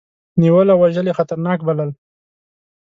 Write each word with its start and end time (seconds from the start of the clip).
نیول 0.41 0.67
او 0.73 0.79
وژل 0.81 1.05
یې 1.09 1.17
خطرناک 1.19 1.59
بلل. 1.67 1.89